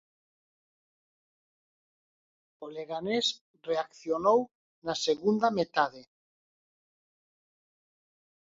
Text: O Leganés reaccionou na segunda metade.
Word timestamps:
O 2.65 2.67
Leganés 2.75 3.27
reaccionou 3.69 4.39
na 4.85 4.95
segunda 5.05 5.47
metade. 5.59 6.01